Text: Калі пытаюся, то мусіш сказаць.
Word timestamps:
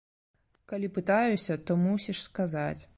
Калі 0.71 0.89
пытаюся, 0.97 1.59
то 1.69 1.79
мусіш 1.85 2.27
сказаць. 2.31 2.81